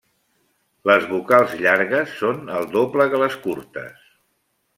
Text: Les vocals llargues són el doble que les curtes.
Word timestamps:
Les 0.91 1.03
vocals 1.11 1.53
llargues 1.59 2.15
són 2.23 2.41
el 2.61 2.67
doble 2.77 3.09
que 3.13 3.21
les 3.27 3.37
curtes. 3.45 4.11